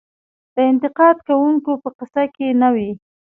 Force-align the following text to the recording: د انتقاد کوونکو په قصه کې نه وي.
د 0.55 0.57
انتقاد 0.71 1.17
کوونکو 1.27 1.71
په 1.83 1.89
قصه 1.97 2.23
کې 2.35 2.47
نه 2.61 2.69
وي. 2.75 2.89